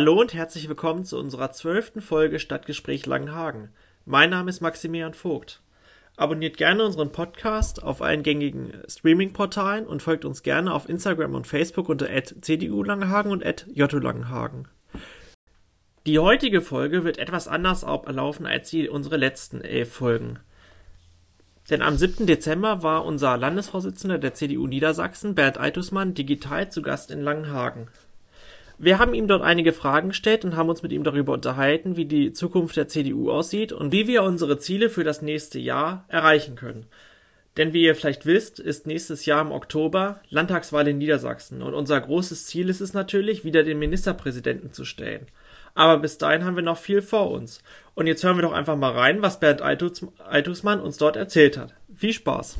[0.00, 3.68] Hallo und herzlich willkommen zu unserer zwölften Folge Stadtgespräch Langenhagen.
[4.06, 5.60] Mein Name ist Maximilian Vogt.
[6.16, 11.46] Abonniert gerne unseren Podcast auf allen gängigen Streaming-Portalen und folgt uns gerne auf Instagram und
[11.46, 13.44] Facebook unter CDU Langenhagen und
[13.74, 14.68] JU Langenhagen.
[16.06, 20.38] Die heutige Folge wird etwas anders ablaufen als die unsere letzten elf Folgen.
[21.68, 22.26] Denn am 7.
[22.26, 27.88] Dezember war unser Landesvorsitzender der CDU Niedersachsen, Bernd Eitusmann, digital zu Gast in Langenhagen.
[28.82, 32.06] Wir haben ihm dort einige Fragen gestellt und haben uns mit ihm darüber unterhalten, wie
[32.06, 36.56] die Zukunft der CDU aussieht und wie wir unsere Ziele für das nächste Jahr erreichen
[36.56, 36.86] können.
[37.58, 42.00] Denn wie ihr vielleicht wisst, ist nächstes Jahr im Oktober Landtagswahl in Niedersachsen und unser
[42.00, 45.26] großes Ziel ist es natürlich, wieder den Ministerpräsidenten zu stellen.
[45.74, 47.62] Aber bis dahin haben wir noch viel vor uns.
[47.94, 51.74] Und jetzt hören wir doch einfach mal rein, was Bernd Eitusmann uns dort erzählt hat.
[51.94, 52.56] Viel Spaß!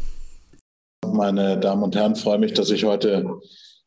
[1.10, 3.40] Meine Damen und Herren, freue mich, dass ich heute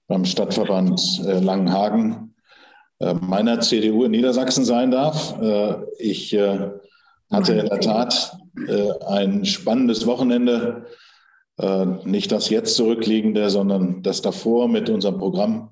[0.08, 2.36] beim Stadtverband äh, Langenhagen
[3.00, 5.40] äh, meiner CDU in Niedersachsen sein darf.
[5.42, 6.38] Äh, ich
[7.32, 8.38] hatte in der Tat
[9.08, 10.86] ein spannendes Wochenende,
[12.04, 15.70] nicht das jetzt zurückliegende, sondern das davor mit unserem Programm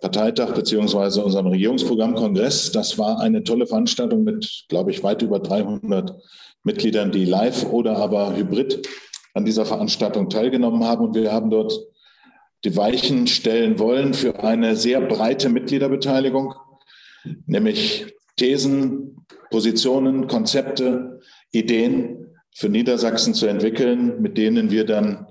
[0.00, 2.72] Parteitag beziehungsweise unserem Regierungsprogrammkongress.
[2.72, 6.14] Das war eine tolle Veranstaltung mit, glaube ich, weit über 300
[6.64, 8.86] Mitgliedern, die live oder aber hybrid
[9.34, 11.04] an dieser Veranstaltung teilgenommen haben.
[11.04, 11.78] Und wir haben dort
[12.64, 16.54] die Weichen stellen wollen für eine sehr breite Mitgliederbeteiligung,
[17.46, 21.20] nämlich Thesen, Positionen, Konzepte,
[21.52, 25.26] Ideen für Niedersachsen zu entwickeln, mit denen wir dann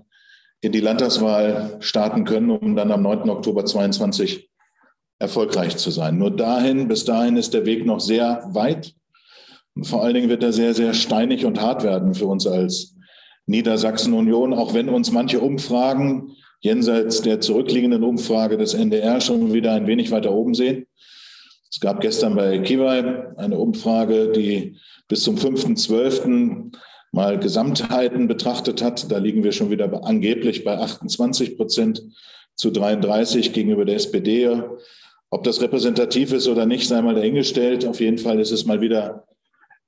[0.61, 3.29] in die Landtagswahl starten können, um dann am 9.
[3.29, 4.49] Oktober 22
[5.19, 6.17] erfolgreich zu sein.
[6.17, 8.93] Nur dahin, bis dahin ist der Weg noch sehr weit.
[9.75, 12.95] Und vor allen Dingen wird er sehr, sehr steinig und hart werden für uns als
[13.45, 19.87] Niedersachsen-Union, auch wenn uns manche Umfragen jenseits der zurückliegenden Umfrage des NDR schon wieder ein
[19.87, 20.87] wenig weiter oben sehen.
[21.71, 24.77] Es gab gestern bei Kiwai eine Umfrage, die
[25.07, 26.71] bis zum 5.12.
[27.11, 29.11] mal Gesamtheiten betrachtet hat.
[29.11, 32.03] Da liegen wir schon wieder angeblich bei 28 Prozent
[32.55, 34.61] zu 33 gegenüber der SPD.
[35.29, 37.85] Ob das repräsentativ ist oder nicht, sei mal dahingestellt.
[37.85, 39.27] Auf jeden Fall ist es mal wieder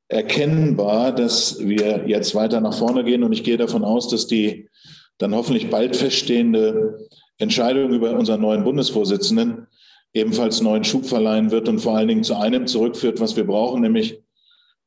[0.07, 3.23] erkennbar, dass wir jetzt weiter nach vorne gehen.
[3.23, 4.69] Und ich gehe davon aus, dass die
[5.17, 7.07] dann hoffentlich bald feststehende
[7.37, 9.67] Entscheidung über unseren neuen Bundesvorsitzenden
[10.13, 13.81] ebenfalls neuen Schub verleihen wird und vor allen Dingen zu einem zurückführt, was wir brauchen,
[13.81, 14.21] nämlich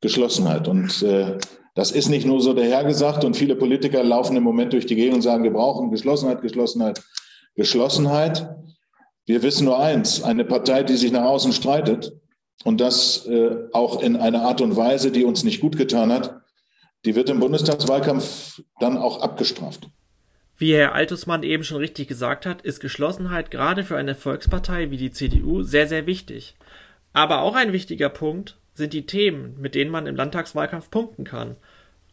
[0.01, 0.69] Geschlossenheit.
[0.69, 1.39] Und äh,
[1.75, 5.15] das ist nicht nur so dahergesagt und viele Politiker laufen im Moment durch die Gegend
[5.15, 7.03] und sagen, wir brauchen Geschlossenheit, Geschlossenheit,
[7.56, 8.49] Geschlossenheit.
[9.27, 12.12] Wir wissen nur eins, eine Partei, die sich nach außen streitet
[12.65, 16.41] und das äh, auch in einer Art und Weise, die uns nicht gut getan hat,
[17.06, 19.89] die wird im Bundestagswahlkampf dann auch abgestraft.
[20.64, 24.97] Wie Herr Altusmann eben schon richtig gesagt hat, ist Geschlossenheit gerade für eine Volkspartei wie
[24.97, 26.54] die CDU sehr, sehr wichtig.
[27.12, 31.56] Aber auch ein wichtiger Punkt sind die Themen, mit denen man im Landtagswahlkampf punkten kann.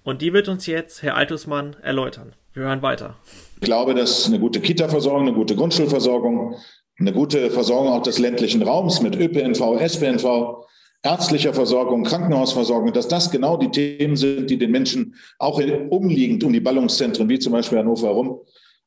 [0.03, 2.33] Und die wird uns jetzt Herr Altusmann erläutern.
[2.53, 3.15] Wir hören weiter.
[3.55, 6.57] Ich glaube, dass eine gute Kita-Versorgung, eine gute Grundschulversorgung,
[6.99, 10.65] eine gute Versorgung auch des ländlichen Raums mit ÖPNV, SPNV,
[11.03, 16.53] ärztlicher Versorgung, Krankenhausversorgung, dass das genau die Themen sind, die den Menschen auch umliegend um
[16.53, 18.41] die Ballungszentren wie zum Beispiel Hannover herum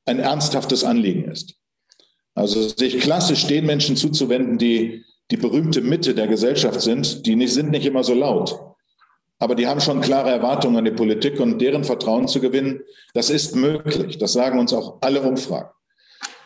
[0.07, 1.57] ein ernsthaftes Anliegen ist.
[2.35, 7.55] Also sich klassisch den Menschen zuzuwenden, die die berühmte Mitte der Gesellschaft sind, die nicht,
[7.55, 8.59] sind nicht immer so laut.
[9.39, 12.81] Aber die haben schon klare Erwartungen an die Politik und deren Vertrauen zu gewinnen,
[13.15, 14.19] das ist möglich.
[14.19, 15.71] Das sagen uns auch alle Umfragen.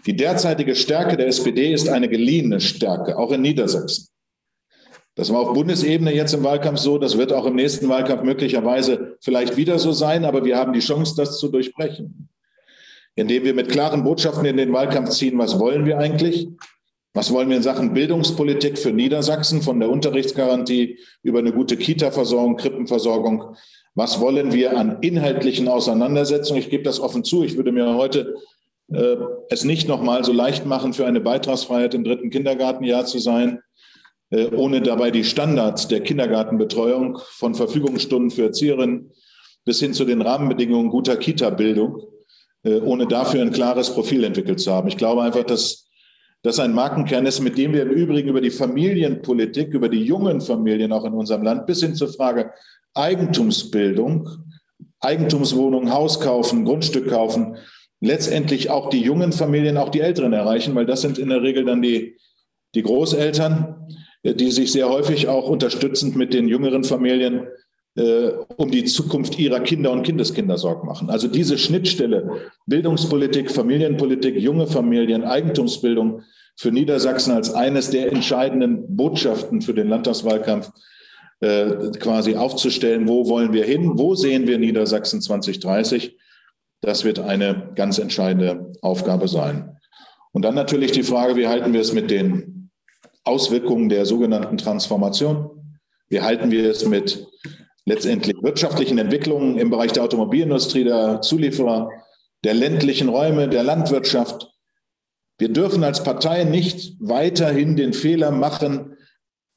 [0.06, 4.08] Die derzeitige Stärke der SPD ist eine geliehene Stärke, auch in Niedersachsen.
[5.18, 6.96] Das war auf Bundesebene jetzt im Wahlkampf so.
[6.96, 10.24] Das wird auch im nächsten Wahlkampf möglicherweise vielleicht wieder so sein.
[10.24, 12.28] Aber wir haben die Chance, das zu durchbrechen.
[13.16, 16.46] Indem wir mit klaren Botschaften in den Wahlkampf ziehen, was wollen wir eigentlich?
[17.14, 22.56] Was wollen wir in Sachen Bildungspolitik für Niedersachsen, von der Unterrichtsgarantie über eine gute Kita-Versorgung,
[22.56, 23.56] Krippenversorgung?
[23.96, 26.60] Was wollen wir an inhaltlichen Auseinandersetzungen?
[26.60, 27.42] Ich gebe das offen zu.
[27.42, 28.36] Ich würde mir heute
[28.92, 29.16] äh,
[29.50, 33.62] es nicht nochmal so leicht machen, für eine Beitragsfreiheit im dritten Kindergartenjahr zu sein
[34.30, 39.10] ohne dabei die Standards der Kindergartenbetreuung von Verfügungsstunden für Erzieherinnen
[39.68, 42.02] bis hin zu den Rahmenbedingungen guter Kita-Bildung,
[42.62, 44.88] äh, ohne dafür ein klares Profil entwickelt zu haben.
[44.88, 45.88] Ich glaube einfach, dass
[46.42, 50.40] das ein Markenkern ist, mit dem wir im Übrigen über die Familienpolitik, über die jungen
[50.40, 52.50] Familien auch in unserem Land bis hin zur Frage
[52.94, 54.28] Eigentumsbildung,
[55.00, 57.56] Eigentumswohnung, Haus kaufen, Grundstück kaufen,
[58.00, 61.66] letztendlich auch die jungen Familien, auch die Älteren erreichen, weil das sind in der Regel
[61.66, 62.16] dann die,
[62.74, 63.86] die Großeltern,
[64.34, 67.46] die sich sehr häufig auch unterstützend mit den jüngeren Familien
[67.96, 71.10] äh, um die Zukunft ihrer Kinder und Kindeskinder Sorgen machen.
[71.10, 72.30] Also diese Schnittstelle
[72.66, 76.22] Bildungspolitik, Familienpolitik, junge Familien, Eigentumsbildung
[76.56, 80.70] für Niedersachsen als eines der entscheidenden Botschaften für den Landtagswahlkampf
[81.40, 83.08] äh, quasi aufzustellen.
[83.08, 83.92] Wo wollen wir hin?
[83.94, 86.16] Wo sehen wir Niedersachsen 2030?
[86.80, 89.76] Das wird eine ganz entscheidende Aufgabe sein.
[90.32, 92.57] Und dann natürlich die Frage, wie halten wir es mit den
[93.24, 95.50] Auswirkungen der sogenannten Transformation?
[96.08, 97.26] Wie halten wir es mit
[97.84, 101.90] letztendlich wirtschaftlichen Entwicklungen im Bereich der Automobilindustrie, der Zulieferer,
[102.44, 104.50] der ländlichen Räume, der Landwirtschaft?
[105.38, 108.96] Wir dürfen als Partei nicht weiterhin den Fehler machen,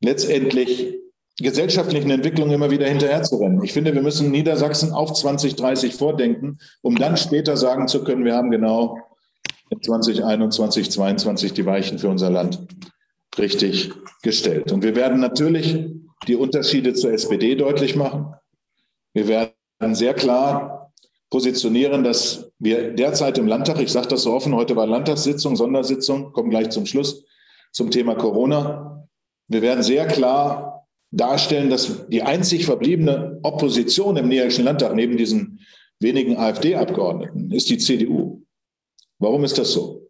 [0.02, 1.00] letztendlich
[1.40, 3.64] gesellschaftlichen Entwicklungen immer wieder hinterherzurennen.
[3.64, 8.36] Ich finde, wir müssen Niedersachsen auf 2030 vordenken, um dann später sagen zu können, wir
[8.36, 8.98] haben genau
[9.70, 12.68] in 2021, 2022 die Weichen für unser Land
[13.38, 13.92] richtig
[14.22, 14.72] gestellt.
[14.72, 15.78] Und wir werden natürlich
[16.28, 18.34] die Unterschiede zur SPD deutlich machen.
[19.14, 20.94] Wir werden sehr klar
[21.30, 26.34] positionieren, dass wir derzeit im Landtag, ich sage das so offen, heute war Landtagssitzung, Sondersitzung,
[26.34, 27.24] kommen gleich zum Schluss
[27.72, 29.08] zum Thema Corona.
[29.48, 35.60] Wir werden sehr klar darstellen, dass die einzig verbliebene Opposition im Niederländischen Landtag neben diesen
[36.00, 38.44] wenigen AfD-Abgeordneten ist die CDU.
[39.20, 40.10] Warum ist das so?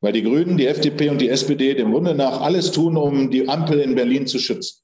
[0.00, 3.48] Weil die Grünen, die FDP und die SPD dem Grunde nach alles tun, um die
[3.48, 4.82] Ampel in Berlin zu schützen.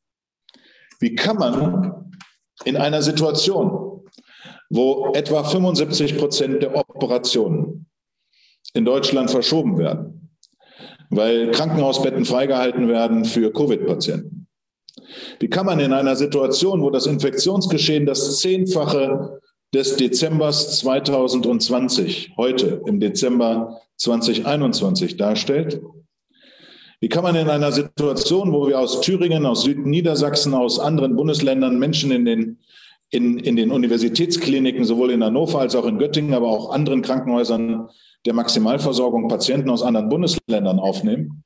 [1.00, 2.12] Wie kann man
[2.64, 4.04] in einer Situation,
[4.70, 7.86] wo etwa 75 Prozent der Operationen
[8.74, 10.30] in Deutschland verschoben werden,
[11.10, 14.46] weil Krankenhausbetten freigehalten werden für Covid-Patienten,
[15.40, 19.40] wie kann man in einer Situation, wo das Infektionsgeschehen das Zehnfache
[19.74, 25.80] des Dezembers 2020, heute im Dezember 2021 darstellt,
[27.00, 31.78] wie kann man in einer Situation, wo wir aus Thüringen, aus Südniedersachsen, aus anderen Bundesländern
[31.78, 32.58] Menschen in den,
[33.10, 37.88] in, in den Universitätskliniken, sowohl in Hannover als auch in Göttingen, aber auch anderen Krankenhäusern
[38.24, 41.42] der Maximalversorgung Patienten aus anderen Bundesländern aufnehmen?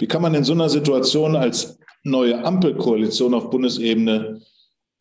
[0.00, 4.40] Wie kann man in so einer Situation als neue Ampelkoalition auf Bundesebene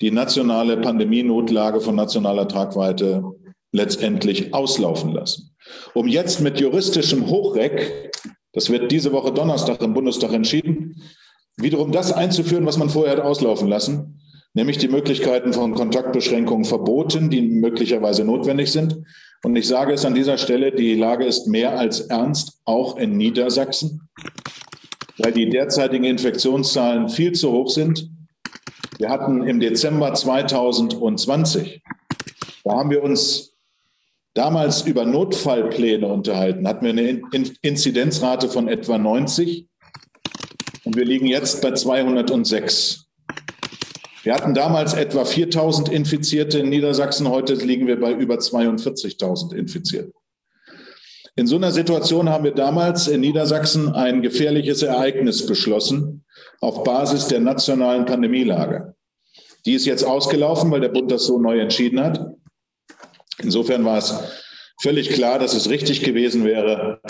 [0.01, 3.23] die nationale Pandemienotlage von nationaler Tragweite
[3.71, 5.55] letztendlich auslaufen lassen.
[5.93, 8.11] Um jetzt mit juristischem Hochreck,
[8.53, 11.01] das wird diese Woche Donnerstag im Bundestag entschieden,
[11.57, 14.19] wiederum das einzuführen, was man vorher hat auslaufen lassen,
[14.53, 18.97] nämlich die Möglichkeiten von Kontaktbeschränkungen verboten, die möglicherweise notwendig sind.
[19.43, 23.17] Und ich sage es an dieser Stelle, die Lage ist mehr als ernst, auch in
[23.17, 24.07] Niedersachsen
[25.17, 28.09] weil die derzeitigen Infektionszahlen viel zu hoch sind.
[28.97, 31.83] Wir hatten im Dezember 2020,
[32.63, 33.53] da haben wir uns
[34.33, 37.21] damals über Notfallpläne unterhalten, hatten wir eine
[37.61, 39.67] Inzidenzrate von etwa 90
[40.83, 43.05] und wir liegen jetzt bei 206.
[44.23, 50.13] Wir hatten damals etwa 4000 Infizierte in Niedersachsen, heute liegen wir bei über 42.000 Infizierten.
[51.37, 56.25] In so einer Situation haben wir damals in Niedersachsen ein gefährliches Ereignis beschlossen
[56.61, 58.95] auf Basis der nationalen Pandemielage.
[59.67, 62.25] Die ist jetzt ausgelaufen, weil der Bund das so neu entschieden hat.
[63.37, 64.19] Insofern war es
[64.81, 67.01] völlig klar, dass es richtig gewesen wäre,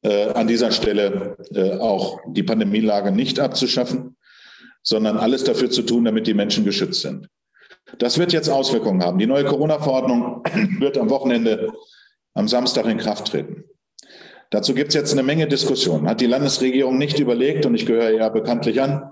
[0.00, 4.16] äh, an dieser Stelle äh, auch die Pandemielage nicht abzuschaffen,
[4.82, 7.28] sondern alles dafür zu tun, damit die Menschen geschützt sind.
[7.98, 9.18] Das wird jetzt Auswirkungen haben.
[9.18, 10.42] Die neue Corona-Verordnung
[10.78, 11.70] wird am Wochenende
[12.38, 13.64] am Samstag in Kraft treten.
[14.50, 16.08] Dazu gibt es jetzt eine Menge Diskussionen.
[16.08, 19.10] Hat die Landesregierung nicht überlegt, und ich gehöre ja bekanntlich an,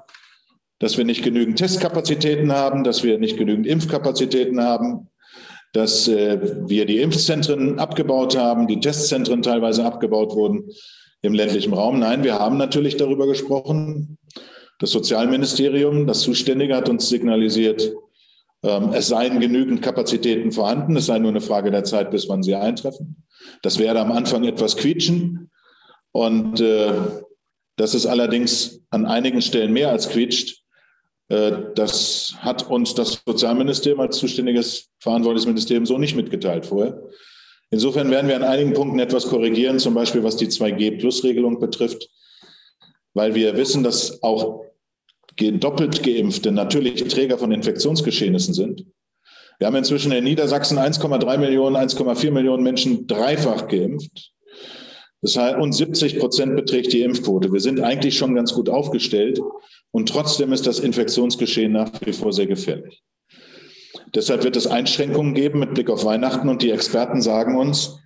[0.78, 5.08] dass wir nicht genügend Testkapazitäten haben, dass wir nicht genügend Impfkapazitäten haben,
[5.72, 10.70] dass äh, wir die Impfzentren abgebaut haben, die Testzentren teilweise abgebaut wurden
[11.20, 11.98] im ländlichen Raum.
[11.98, 14.18] Nein, wir haben natürlich darüber gesprochen.
[14.78, 17.92] Das Sozialministerium, das Zuständige, hat uns signalisiert,
[18.62, 20.96] es seien genügend Kapazitäten vorhanden.
[20.96, 23.22] Es sei nur eine Frage der Zeit, bis wann sie eintreffen.
[23.62, 25.50] Das werde am Anfang etwas quietschen.
[26.12, 26.92] Und äh,
[27.76, 30.62] das ist allerdings an einigen Stellen mehr als quietscht.
[31.28, 37.02] Äh, das hat uns das Sozialministerium als zuständiges verantwortliches Ministerium so nicht mitgeteilt vorher.
[37.70, 42.08] Insofern werden wir an einigen Punkten etwas korrigieren, zum Beispiel was die 2G-Plus-Regelung betrifft,
[43.12, 44.64] weil wir wissen, dass auch
[45.36, 48.86] doppelt geimpfte natürlich Träger von Infektionsgeschehnissen sind.
[49.58, 54.32] Wir haben inzwischen in Niedersachsen 1,3 Millionen, 1,4 Millionen Menschen dreifach geimpft.
[55.22, 57.52] Das heißt, und 70 Prozent beträgt die Impfquote.
[57.52, 59.40] Wir sind eigentlich schon ganz gut aufgestellt
[59.90, 63.02] und trotzdem ist das Infektionsgeschehen nach wie vor sehr gefährlich.
[64.14, 67.98] Deshalb wird es Einschränkungen geben mit Blick auf Weihnachten und die Experten sagen uns,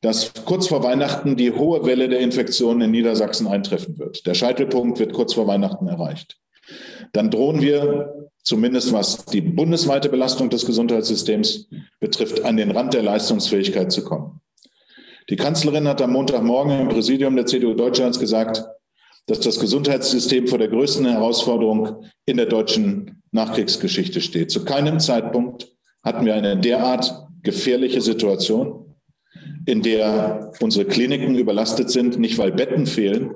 [0.00, 4.26] dass kurz vor Weihnachten die hohe Welle der Infektionen in Niedersachsen eintreffen wird.
[4.26, 6.38] Der Scheitelpunkt wird kurz vor Weihnachten erreicht.
[7.12, 13.02] Dann drohen wir, zumindest was die bundesweite Belastung des Gesundheitssystems betrifft, an den Rand der
[13.02, 14.40] Leistungsfähigkeit zu kommen.
[15.28, 18.64] Die Kanzlerin hat am Montagmorgen im Präsidium der CDU Deutschlands gesagt,
[19.26, 24.50] dass das Gesundheitssystem vor der größten Herausforderung in der deutschen Nachkriegsgeschichte steht.
[24.50, 25.68] Zu keinem Zeitpunkt
[26.02, 28.89] hatten wir eine derart gefährliche Situation,
[29.70, 33.34] in der unsere Kliniken überlastet sind, nicht weil Betten fehlen,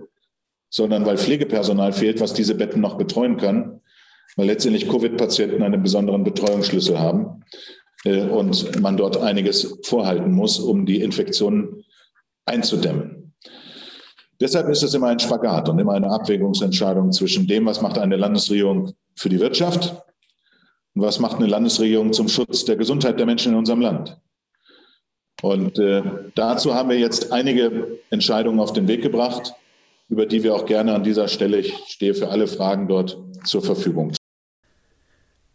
[0.68, 3.80] sondern weil Pflegepersonal fehlt, was diese Betten noch betreuen kann,
[4.36, 7.44] weil letztendlich Covid-Patienten einen besonderen Betreuungsschlüssel haben
[8.04, 11.84] äh, und man dort einiges vorhalten muss, um die Infektionen
[12.46, 13.32] einzudämmen.
[14.40, 18.16] Deshalb ist es immer ein Spagat und immer eine Abwägungsentscheidung zwischen dem, was macht eine
[18.16, 20.02] Landesregierung für die Wirtschaft
[20.94, 24.18] und was macht eine Landesregierung zum Schutz der Gesundheit der Menschen in unserem Land.
[25.42, 26.02] Und äh,
[26.34, 29.52] dazu haben wir jetzt einige Entscheidungen auf den Weg gebracht,
[30.08, 33.62] über die wir auch gerne an dieser Stelle, ich stehe für alle Fragen dort zur
[33.62, 34.14] Verfügung.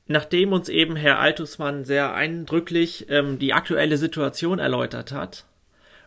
[0.08, 5.46] Nachdem uns eben Herr Altusmann sehr eindrücklich ähm, die aktuelle Situation erläutert hat,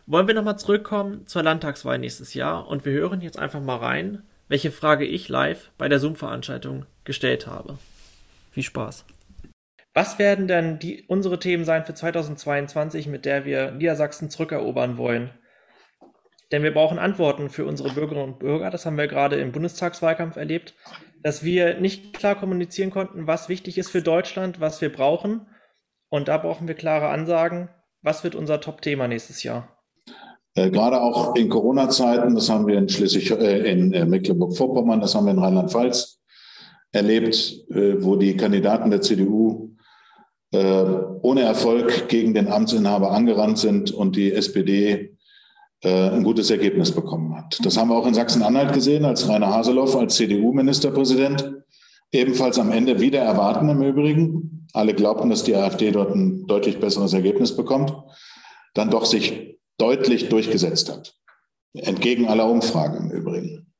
[0.05, 4.21] wollen wir nochmal zurückkommen zur Landtagswahl nächstes Jahr und wir hören jetzt einfach mal rein,
[4.49, 7.77] welche Frage ich live bei der Zoom-Veranstaltung gestellt habe.
[8.51, 9.05] Viel Spaß.
[9.93, 15.29] Was werden denn die, unsere Themen sein für 2022, mit der wir Niedersachsen zurückerobern wollen?
[16.51, 18.69] Denn wir brauchen Antworten für unsere Bürgerinnen und Bürger.
[18.69, 20.75] Das haben wir gerade im Bundestagswahlkampf erlebt,
[21.21, 25.47] dass wir nicht klar kommunizieren konnten, was wichtig ist für Deutschland, was wir brauchen.
[26.09, 27.69] Und da brauchen wir klare Ansagen.
[28.01, 29.77] Was wird unser Top-Thema nächstes Jahr?
[30.55, 35.15] Äh, gerade auch in Corona-Zeiten, das haben wir in Schleswig, äh, in äh, Mecklenburg-Vorpommern, das
[35.15, 36.19] haben wir in Rheinland-Pfalz
[36.91, 39.72] erlebt, wo die Kandidaten der CDU
[40.53, 40.85] äh,
[41.21, 45.17] ohne Erfolg gegen den Amtsinhaber angerannt sind und die SPD
[45.81, 47.59] äh, ein gutes Ergebnis bekommen hat.
[47.63, 51.53] Das haben wir auch in Sachsen-Anhalt gesehen, als Rainer Haseloff als CDU-Ministerpräsident
[52.11, 54.67] ebenfalls am Ende wieder erwarten im Übrigen.
[54.73, 57.93] Alle glaubten, dass die AfD dort ein deutlich besseres Ergebnis bekommt,
[58.75, 61.15] dann doch sich deutlich durchgesetzt hat.
[61.73, 63.73] Entgegen aller Umfragen im Übrigen.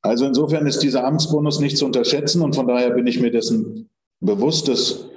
[0.00, 3.90] Also insofern ist dieser Amtsbonus nicht zu unterschätzen und von daher bin ich mir dessen
[4.20, 5.08] bewusst, dass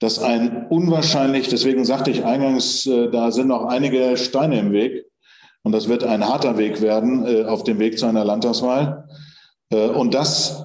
[0.00, 5.04] dass ein unwahrscheinlich, deswegen sagte ich eingangs, äh, da sind noch einige Steine im Weg.
[5.62, 9.06] Und das wird ein harter Weg werden äh, auf dem Weg zu einer Landtagswahl.
[9.70, 10.64] Äh, und das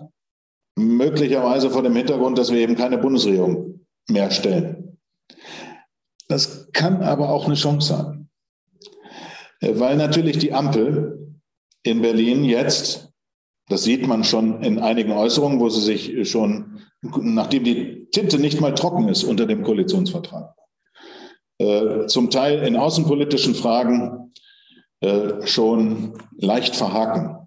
[0.77, 4.97] möglicherweise vor dem Hintergrund, dass wir eben keine Bundesregierung mehr stellen.
[6.29, 8.29] Das kann aber auch eine Chance sein.
[9.61, 11.39] Weil natürlich die Ampel
[11.83, 13.04] in Berlin jetzt,
[13.67, 18.61] das sieht man schon in einigen Äußerungen, wo sie sich schon nachdem die Tinte nicht
[18.61, 20.53] mal trocken ist unter dem Koalitionsvertrag.
[21.57, 24.33] Äh, zum Teil in außenpolitischen Fragen
[25.01, 27.37] äh, schon leicht verhaken.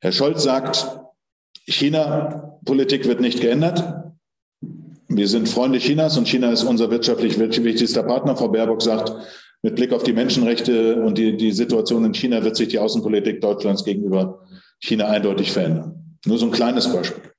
[0.00, 1.00] Herr Scholz sagt,
[1.66, 4.12] China-Politik wird nicht geändert.
[5.08, 8.36] Wir sind Freunde Chinas und China ist unser wirtschaftlich wichtigster Partner.
[8.36, 9.12] Frau Baerbock sagt,
[9.62, 13.40] mit Blick auf die Menschenrechte und die, die Situation in China wird sich die Außenpolitik
[13.40, 14.46] Deutschlands gegenüber
[14.80, 16.18] China eindeutig verändern.
[16.26, 17.32] Nur so ein kleines Beispiel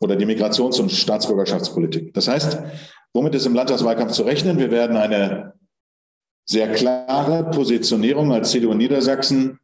[0.00, 2.12] oder die Migrations- und Staatsbürgerschaftspolitik.
[2.14, 2.58] Das heißt,
[3.12, 4.58] womit ist im Landtagswahlkampf zu rechnen?
[4.58, 5.54] Wir werden eine
[6.44, 9.58] sehr klare Positionierung als CDU Niedersachsen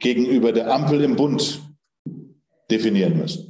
[0.00, 1.60] gegenüber der Ampel im Bund
[2.70, 3.47] definieren müssen.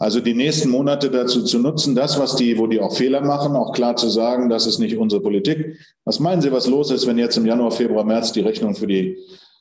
[0.00, 3.54] Also die nächsten Monate dazu zu nutzen, das, was die, wo die auch Fehler machen,
[3.54, 5.76] auch klar zu sagen, das ist nicht unsere Politik.
[6.04, 8.88] Was meinen Sie, was los ist, wenn jetzt im Januar, Februar, März die Rechnung für
[8.88, 9.18] die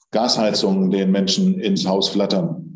[0.09, 2.69] Gasheizung den Menschen ins Haus flattern?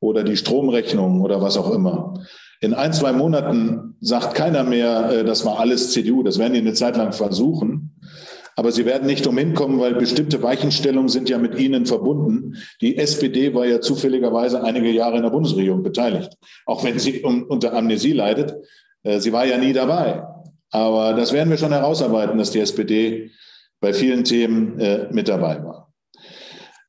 [0.00, 2.14] oder die Stromrechnung oder was auch immer.
[2.60, 6.22] In ein, zwei Monaten sagt keiner mehr, äh, das war alles CDU.
[6.22, 8.00] Das werden die eine Zeit lang versuchen.
[8.58, 12.56] Aber sie werden nicht umhin kommen, weil bestimmte Weichenstellungen sind ja mit ihnen verbunden.
[12.80, 16.36] Die SPD war ja zufälligerweise einige Jahre in der Bundesregierung beteiligt,
[16.66, 18.56] auch wenn sie unter Amnesie leidet.
[19.04, 20.24] Äh, sie war ja nie dabei.
[20.72, 23.30] Aber das werden wir schon herausarbeiten, dass die SPD
[23.78, 25.92] bei vielen Themen äh, mit dabei war.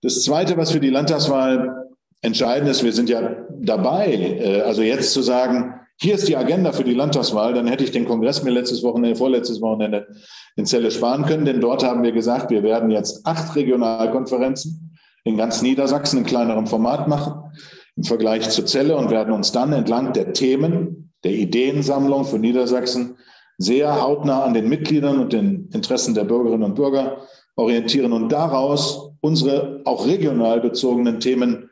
[0.01, 1.85] Das Zweite, was für die Landtagswahl
[2.23, 6.72] entscheidend ist, wir sind ja dabei, äh, also jetzt zu sagen, hier ist die Agenda
[6.72, 10.08] für die Landtagswahl, dann hätte ich den Kongress mir letztes Wochenende, vorletztes Wochenende
[10.56, 15.36] in Celle sparen können, denn dort haben wir gesagt, wir werden jetzt acht Regionalkonferenzen in
[15.36, 17.51] ganz Niedersachsen in kleinerem Format machen
[17.98, 23.18] im Vergleich zur Celle und werden uns dann entlang der Themen, der Ideensammlung für Niedersachsen
[23.58, 27.18] sehr hautnah an den Mitgliedern und den Interessen der Bürgerinnen und Bürger
[27.58, 31.68] orientieren und daraus unsere auch regional bezogenen Themen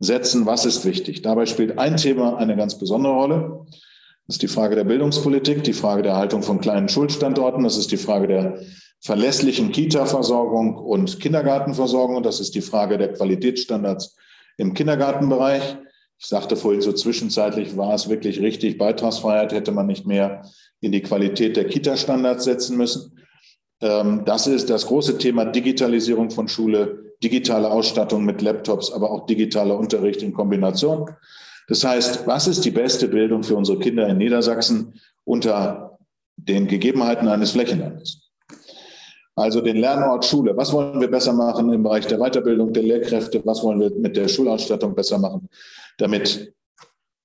[0.00, 1.22] setzen, was ist wichtig.
[1.22, 3.66] Dabei spielt ein Thema eine ganz besondere Rolle.
[4.26, 7.92] Das ist die Frage der Bildungspolitik, die Frage der Erhaltung von kleinen Schulstandorten, das ist
[7.92, 8.58] die Frage der
[9.02, 14.16] verlässlichen Kita-Versorgung und Kindergartenversorgung, das ist die Frage der Qualitätsstandards
[14.56, 15.76] im Kindergartenbereich.
[16.18, 20.42] Ich sagte vorhin so zwischenzeitlich, war es wirklich richtig, Beitragsfreiheit hätte man nicht mehr
[20.80, 23.18] in die Qualität der Kita-Standards setzen müssen.
[23.82, 29.26] Ähm, das ist das große Thema Digitalisierung von Schule, digitale Ausstattung mit Laptops, aber auch
[29.26, 31.10] digitaler Unterricht in Kombination.
[31.68, 35.98] Das heißt, was ist die beste Bildung für unsere Kinder in Niedersachsen unter
[36.36, 38.30] den Gegebenheiten eines Flächenlandes?
[39.36, 40.56] Also den Lernort Schule.
[40.56, 43.42] Was wollen wir besser machen im Bereich der Weiterbildung der Lehrkräfte?
[43.44, 45.48] Was wollen wir mit der Schulausstattung besser machen,
[45.98, 46.54] damit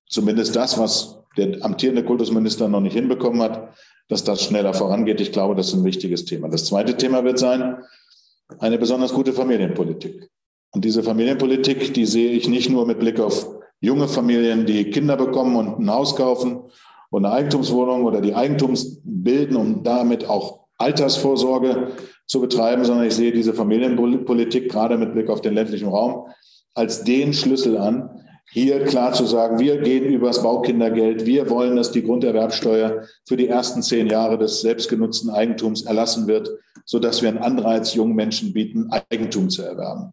[0.08, 3.72] zumindest das, was der amtierende Kultusminister noch nicht hinbekommen hat,
[4.08, 5.20] dass das schneller vorangeht.
[5.20, 6.48] Ich glaube, das ist ein wichtiges Thema.
[6.48, 7.76] Das zweite Thema wird sein,
[8.58, 10.28] eine besonders gute Familienpolitik.
[10.72, 13.48] Und diese Familienpolitik, die sehe ich nicht nur mit Blick auf
[13.80, 16.60] junge Familien, die Kinder bekommen und ein Haus kaufen
[17.10, 21.88] und eine Eigentumswohnung oder die Eigentums bilden, um damit auch Altersvorsorge
[22.26, 26.28] zu betreiben, sondern ich sehe diese Familienpolitik gerade mit Blick auf den ländlichen Raum
[26.74, 31.92] als den Schlüssel an, hier klar zu sagen, wir gehen übers Baukindergeld, wir wollen, dass
[31.92, 36.50] die Grunderwerbsteuer für die ersten zehn Jahre des selbstgenutzten Eigentums erlassen wird,
[36.84, 40.12] sodass wir einen Anreiz jungen Menschen bieten, Eigentum zu erwerben.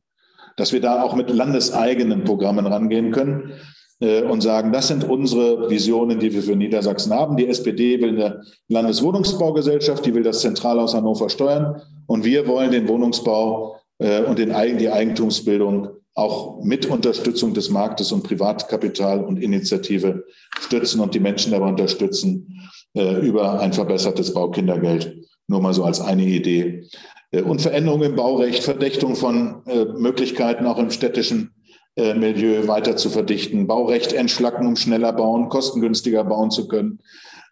[0.55, 3.53] Dass wir da auch mit landeseigenen Programmen rangehen können
[4.01, 7.37] äh, und sagen, das sind unsere Visionen, die wir für Niedersachsen haben.
[7.37, 12.87] Die SPD will eine Landeswohnungsbaugesellschaft, die will das Zentralhaus Hannover steuern und wir wollen den
[12.87, 20.25] Wohnungsbau äh, und den, die Eigentumsbildung auch mit Unterstützung des Marktes und Privatkapital und Initiative
[20.59, 22.59] stützen und die Menschen dabei unterstützen
[22.95, 25.15] äh, über ein verbessertes Baukindergeld.
[25.47, 26.89] Nur mal so als eine Idee.
[27.29, 31.51] Äh, und Veränderungen im Baurecht, Verdächtung von äh, Möglichkeiten auch im städtischen
[31.95, 36.97] äh, Milieu weiter zu verdichten, Baurecht entschlacken, um schneller bauen, kostengünstiger bauen zu können.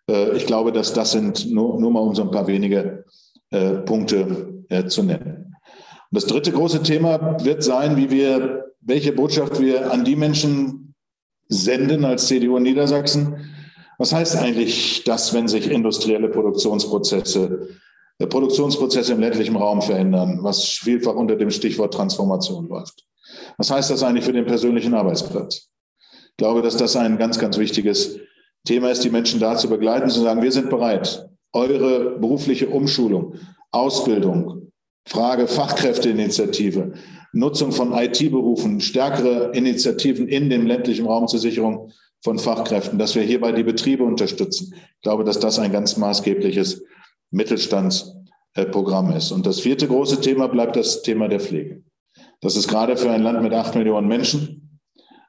[0.09, 3.05] Äh, ich glaube, dass das sind nur, nur mal um so ein paar wenige
[3.51, 5.44] äh, Punkte zu nennen.
[6.15, 10.95] Das dritte große Thema wird sein, wie wir, welche Botschaft wir an die Menschen
[11.49, 13.35] senden als CDU in Niedersachsen.
[13.97, 17.67] Was heißt eigentlich das, wenn sich industrielle Produktionsprozesse,
[18.19, 23.03] äh, Produktionsprozesse im ländlichen Raum verändern, was vielfach unter dem Stichwort Transformation läuft?
[23.57, 25.67] Was heißt das eigentlich für den persönlichen Arbeitsplatz?
[26.29, 28.19] Ich glaube, dass das ein ganz, ganz wichtiges
[28.65, 33.35] Thema ist, die Menschen da zu begleiten, zu sagen, wir sind bereit, eure berufliche Umschulung,
[33.71, 34.64] Ausbildung,
[35.07, 36.93] Frage Fachkräfteinitiative,
[37.33, 41.91] Nutzung von IT-Berufen, stärkere Initiativen in dem ländlichen Raum zur Sicherung
[42.23, 44.73] von Fachkräften, dass wir hierbei die Betriebe unterstützen.
[44.73, 46.83] Ich glaube, dass das ein ganz maßgebliches
[47.29, 49.31] Mittelstandsprogramm ist.
[49.31, 51.83] Und das vierte große Thema bleibt das Thema der Pflege.
[52.41, 54.79] Das ist gerade für ein Land mit acht Millionen Menschen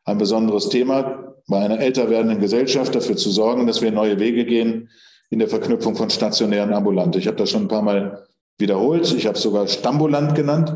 [0.04, 4.44] ein besonderes Thema, bei einer älter werdenden Gesellschaft dafür zu sorgen, dass wir neue Wege
[4.44, 4.88] gehen
[5.30, 7.16] in der Verknüpfung von stationären ambulant.
[7.16, 8.26] Ich habe das schon ein paar Mal
[8.58, 9.12] wiederholt.
[9.12, 10.74] Ich habe es sogar Stambulant genannt.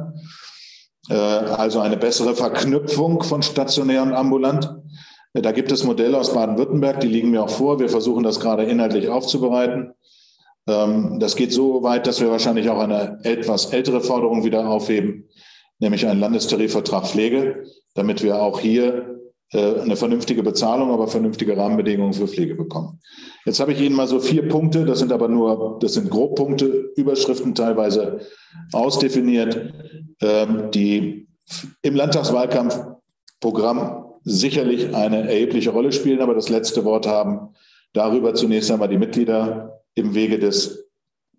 [1.08, 4.74] Äh, also eine bessere Verknüpfung von stationär und ambulant.
[5.34, 7.80] Äh, da gibt es Modelle aus Baden-Württemberg, die liegen mir auch vor.
[7.80, 9.92] Wir versuchen das gerade inhaltlich aufzubereiten.
[10.66, 15.28] Ähm, das geht so weit, dass wir wahrscheinlich auch eine etwas ältere Forderung wieder aufheben,
[15.78, 17.64] nämlich einen Landestarifvertrag Pflege,
[17.94, 19.19] damit wir auch hier
[19.58, 23.00] eine vernünftige Bezahlung, aber vernünftige Rahmenbedingungen für Pflege bekommen.
[23.44, 26.92] Jetzt habe ich Ihnen mal so vier Punkte, das sind aber nur, das sind Grobpunkte,
[26.96, 28.20] Überschriften teilweise
[28.72, 29.74] ausdefiniert,
[30.20, 31.26] ähm, die
[31.82, 37.54] im Landtagswahlkampfprogramm sicherlich eine erhebliche Rolle spielen, aber das letzte Wort haben
[37.92, 40.88] darüber zunächst einmal die Mitglieder im Wege des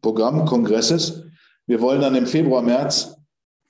[0.02, 1.24] Programmkongresses.
[1.68, 3.16] Wir wollen dann im Februar, März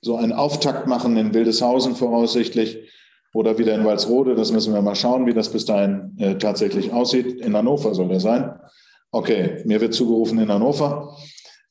[0.01, 2.89] so einen Auftakt machen in Wildeshausen voraussichtlich
[3.34, 4.36] oder wieder in Walsrode.
[4.36, 7.41] Das müssen wir mal schauen, wie das bis dahin äh, tatsächlich aussieht.
[7.41, 8.54] In Hannover soll das sein.
[9.12, 11.17] Okay, mir wird zugerufen in Hannover.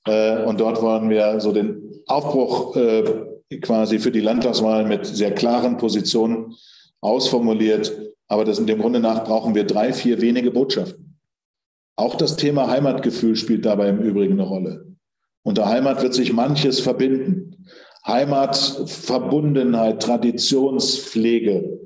[0.07, 3.05] Äh, und dort wollen wir so den Aufbruch äh,
[3.61, 6.55] quasi für die Landtagswahl mit sehr klaren Positionen
[7.01, 7.93] ausformuliert.
[8.29, 11.19] Aber das, dem Grunde nach brauchen wir drei, vier wenige Botschaften.
[11.97, 14.87] Auch das Thema Heimatgefühl spielt dabei im Übrigen eine Rolle.
[15.43, 17.67] Unter Heimat wird sich manches verbinden.
[18.07, 21.81] Heimatverbundenheit, Traditionspflege,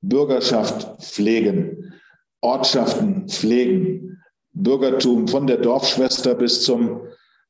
[0.00, 1.92] Bürgerschaft pflegen,
[2.40, 7.00] Ortschaften pflegen, Bürgertum von der Dorfschwester bis zum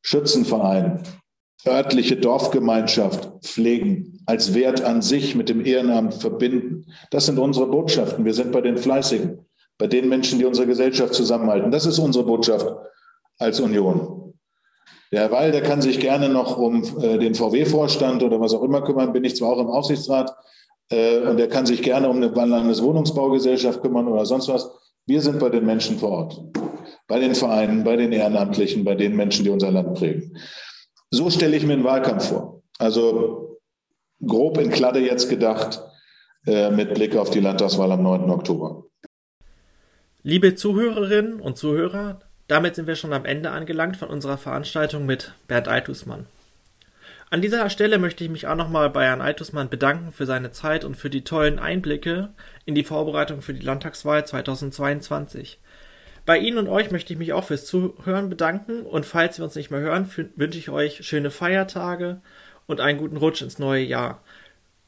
[0.02, 1.02] Schützenverein,
[1.66, 6.86] örtliche Dorfgemeinschaft pflegen, als Wert an sich mit dem Ehrenamt verbinden.
[7.10, 8.24] Das sind unsere Botschaften.
[8.24, 9.38] Wir sind bei den Fleißigen,
[9.78, 11.70] bei den Menschen, die unsere Gesellschaft zusammenhalten.
[11.70, 12.66] Das ist unsere Botschaft
[13.38, 14.27] als Union.
[15.10, 18.62] Der Herr Weil, der kann sich gerne noch um äh, den VW-Vorstand oder was auch
[18.62, 20.34] immer kümmern, bin ich zwar auch im Aufsichtsrat,
[20.90, 24.70] äh, und er kann sich gerne um eine Landeswohnungsbaugesellschaft kümmern oder sonst was.
[25.06, 26.42] Wir sind bei den Menschen vor Ort,
[27.06, 30.36] bei den Vereinen, bei den Ehrenamtlichen, bei den Menschen, die unser Land prägen.
[31.10, 32.62] So stelle ich mir einen Wahlkampf vor.
[32.78, 33.58] Also
[34.26, 35.82] grob in Kladde jetzt gedacht,
[36.46, 38.30] äh, mit Blick auf die Landtagswahl am 9.
[38.30, 38.84] Oktober.
[40.22, 45.34] Liebe Zuhörerinnen und Zuhörer, Damit sind wir schon am Ende angelangt von unserer Veranstaltung mit
[45.46, 46.26] Bernd Eitusmann.
[47.30, 50.82] An dieser Stelle möchte ich mich auch nochmal bei Herrn Eitusmann bedanken für seine Zeit
[50.82, 52.30] und für die tollen Einblicke
[52.64, 55.60] in die Vorbereitung für die Landtagswahl 2022.
[56.24, 59.54] Bei Ihnen und euch möchte ich mich auch fürs Zuhören bedanken und falls wir uns
[59.54, 62.22] nicht mehr hören, wünsche ich euch schöne Feiertage
[62.66, 64.22] und einen guten Rutsch ins neue Jahr.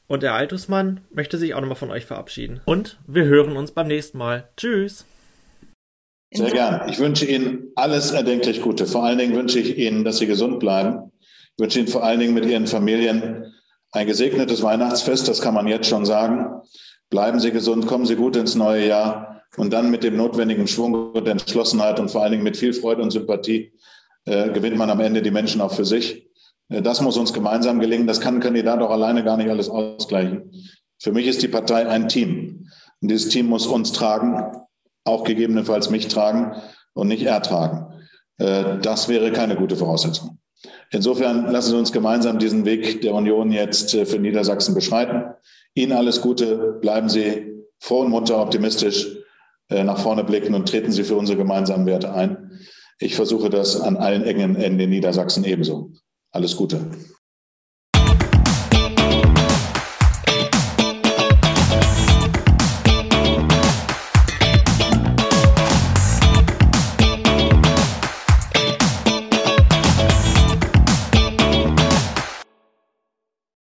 [0.07, 2.59] Und der Altusmann möchte sich auch nochmal von euch verabschieden.
[2.65, 4.49] Und wir hören uns beim nächsten Mal.
[4.57, 5.05] Tschüss.
[6.33, 6.89] Sehr gern.
[6.89, 8.85] Ich wünsche Ihnen alles erdenklich Gute.
[8.85, 11.11] Vor allen Dingen wünsche ich Ihnen, dass Sie gesund bleiben.
[11.19, 13.53] Ich wünsche Ihnen vor allen Dingen mit Ihren Familien
[13.91, 15.27] ein gesegnetes Weihnachtsfest.
[15.27, 16.61] Das kann man jetzt schon sagen.
[17.09, 21.11] Bleiben Sie gesund, kommen Sie gut ins neue Jahr und dann mit dem notwendigen Schwung
[21.11, 23.73] und Entschlossenheit und vor allen Dingen mit viel Freude und Sympathie
[24.23, 26.29] äh, gewinnt man am Ende die Menschen auch für sich.
[26.69, 28.07] Äh, das muss uns gemeinsam gelingen.
[28.07, 30.49] Das kann ein Kandidat auch alleine gar nicht alles ausgleichen.
[30.99, 32.69] Für mich ist die Partei ein Team.
[33.01, 34.55] Und dieses Team muss uns tragen,
[35.03, 36.55] auch gegebenenfalls mich tragen
[36.93, 37.93] und nicht er tragen.
[38.37, 40.39] Äh, das wäre keine gute Voraussetzung.
[40.91, 45.23] Insofern lassen Sie uns gemeinsam diesen Weg der Union jetzt für Niedersachsen beschreiten.
[45.73, 49.07] Ihnen alles Gute, bleiben Sie froh und munter optimistisch
[49.69, 52.59] äh, nach vorne blicken und treten Sie für unsere gemeinsamen Werte ein.
[52.99, 55.91] Ich versuche das an allen Ecken in den Niedersachsen ebenso.
[56.31, 56.91] Alles Gute.